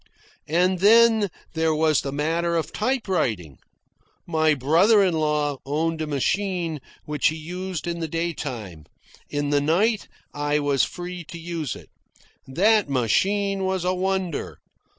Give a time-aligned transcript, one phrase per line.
[0.47, 3.59] And then there was the matter of typewriting.
[4.25, 8.85] My brother in law owned a machine which he used in the day time.
[9.29, 11.89] In the night I was free to use it.
[12.47, 14.57] That machine was a wonder.